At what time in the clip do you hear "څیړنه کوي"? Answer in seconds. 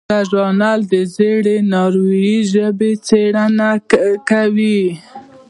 3.07-4.81